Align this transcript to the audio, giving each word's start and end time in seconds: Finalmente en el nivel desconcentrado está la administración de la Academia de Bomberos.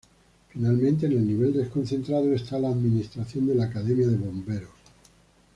Finalmente 0.49 1.05
en 1.05 1.11
el 1.11 1.27
nivel 1.27 1.53
desconcentrado 1.53 2.33
está 2.33 2.57
la 2.57 2.69
administración 2.69 3.45
de 3.45 3.53
la 3.53 3.65
Academia 3.65 4.07
de 4.07 4.17
Bomberos. 4.17 4.71